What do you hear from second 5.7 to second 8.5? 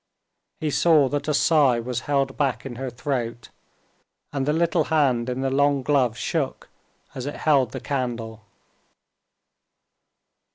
glove shook as it held the candle.